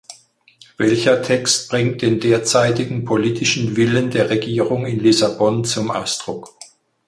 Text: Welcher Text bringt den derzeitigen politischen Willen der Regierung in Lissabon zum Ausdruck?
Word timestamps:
Welcher 0.77 1.21
Text 1.21 1.69
bringt 1.69 2.01
den 2.01 2.19
derzeitigen 2.19 3.05
politischen 3.05 3.77
Willen 3.77 4.09
der 4.09 4.31
Regierung 4.31 4.87
in 4.87 4.99
Lissabon 4.99 5.63
zum 5.63 5.91
Ausdruck? 5.91 6.57